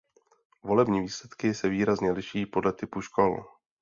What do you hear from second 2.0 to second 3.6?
lišily podle typu škol.